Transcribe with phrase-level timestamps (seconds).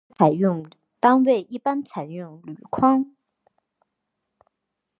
[0.99, 3.15] 单位一般采用铝窗。